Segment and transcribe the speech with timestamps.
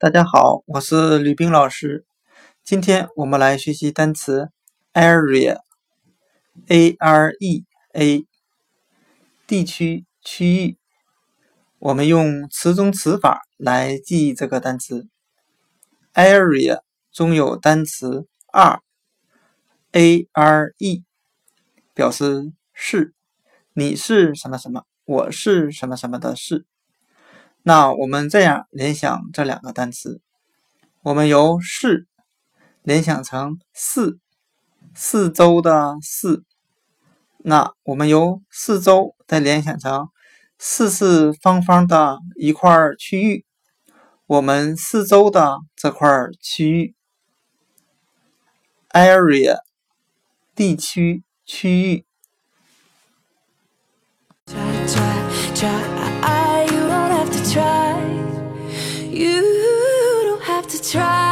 [0.00, 2.06] 大家好，我是吕冰老师。
[2.64, 4.48] 今天我们来学习单词
[4.94, 8.26] area，a r e a，
[9.46, 10.78] 地区、区域。
[11.78, 15.06] 我们用词中词法来记忆这个单词。
[16.14, 16.80] area
[17.12, 21.04] 中有单词 are，a r e，
[21.92, 23.12] 表示是，
[23.74, 26.64] 你是什么什么，我是什么什么的是。
[27.62, 30.20] 那我们这样联想这两个单词，
[31.02, 32.06] 我们由是
[32.82, 34.18] 联想成四，
[34.94, 36.44] 四周的四。
[37.42, 40.08] 那我们由四周再联想成
[40.58, 43.44] 四四方方的一块区域，
[44.26, 46.08] 我们四周的这块
[46.40, 46.94] 区域
[48.90, 49.58] ，area，
[50.54, 52.04] 地区区域。
[60.82, 61.29] try